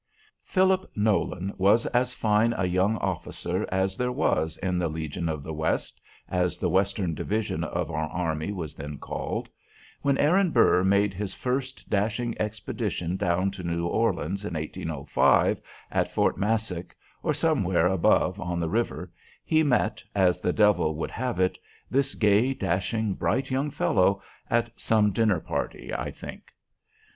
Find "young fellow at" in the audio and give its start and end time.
23.51-24.71